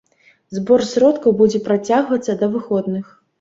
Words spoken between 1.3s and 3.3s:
будзе працягвацца да выходных.